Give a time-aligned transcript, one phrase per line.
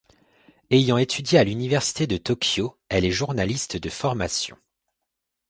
[0.71, 4.57] Ayant étudié à l'université de Tokyo, elle est journaliste de formation.